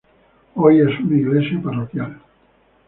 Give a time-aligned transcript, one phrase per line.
[0.55, 2.19] Hoy es una iglesia parroquial.